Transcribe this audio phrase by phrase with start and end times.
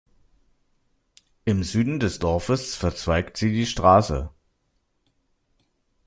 [1.45, 4.31] Im Süden des Dorfes verzweigt sie die Straße.